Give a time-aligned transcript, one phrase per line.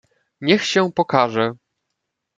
[0.41, 1.53] "niech się pokaże!"